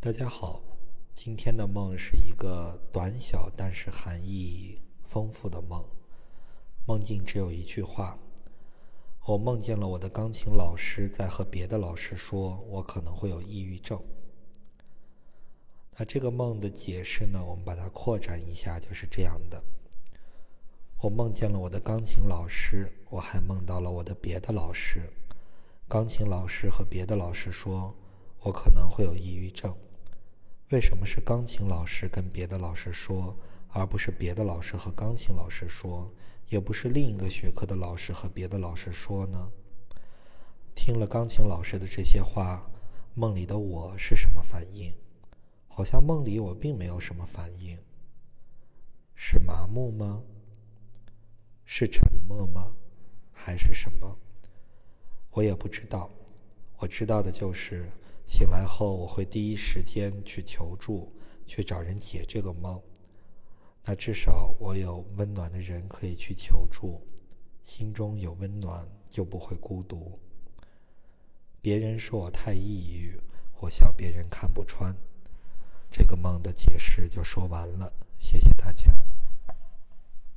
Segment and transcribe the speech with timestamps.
[0.00, 0.62] 大家好，
[1.12, 5.84] 今天的梦是一个短小但是含义丰富的梦。
[6.86, 8.16] 梦境只有一句话：
[9.26, 14.00] 我梦见了我的钢琴老师在和别的老师说我可能会有抑郁症。
[15.96, 17.44] 那这个梦的解释呢？
[17.44, 19.60] 我们把它扩展一下，就是这样的：
[21.00, 25.12] 我梦见了我的钢琴老师，我还梦到了我的别的老师。
[25.88, 27.92] 钢琴老师和别的老师说
[28.42, 29.76] 我可能会有抑郁症。
[30.70, 33.34] 为什么是钢琴老师跟别的老师说，
[33.70, 36.12] 而不是别的老师和钢琴老师说，
[36.50, 39.50] 也不是另一个学科的老师和别的老师说呢？
[40.74, 42.70] 听了钢琴老师的这些话，
[43.14, 44.92] 梦里的我是什么反应？
[45.68, 47.78] 好像梦里我并没有什么反应。
[49.14, 50.22] 是麻木吗？
[51.64, 52.76] 是沉默吗？
[53.32, 54.18] 还是什么？
[55.30, 56.10] 我也不知道。
[56.76, 57.88] 我知道的就是。
[58.28, 61.10] 醒来后，我会第一时间去求助，
[61.46, 62.80] 去找人解这个梦。
[63.82, 67.00] 那至少我有温暖的人可以去求助，
[67.64, 70.20] 心中有温暖就不会孤独。
[71.62, 73.18] 别人说我太抑郁，
[73.60, 74.94] 我笑别人看不穿。
[75.90, 78.92] 这个梦的解释就说完了，谢谢大家。